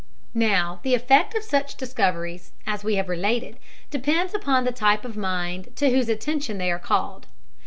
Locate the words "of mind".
5.05-5.75